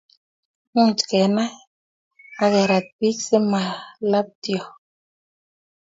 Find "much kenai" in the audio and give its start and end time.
0.73-1.51